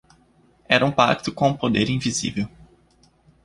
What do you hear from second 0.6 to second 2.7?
Era um pacto com o poder invisível.